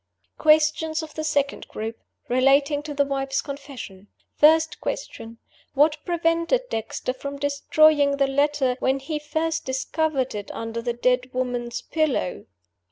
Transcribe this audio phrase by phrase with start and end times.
[0.39, 1.95] "Questions of the Second Group:
[2.27, 4.07] relating to the Wife's Confession.
[4.35, 5.37] First Question:
[5.75, 11.31] What prevented Dexter from destroying the letter, when he first discovered it under the dead
[11.35, 12.47] woman's pillow?